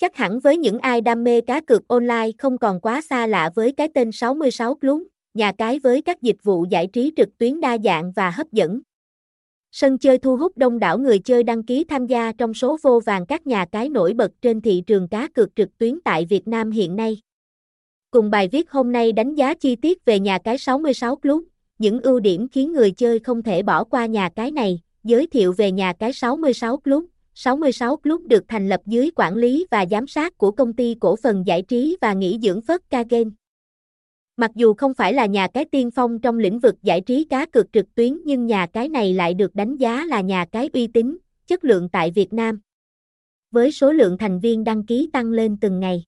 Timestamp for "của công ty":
30.38-30.96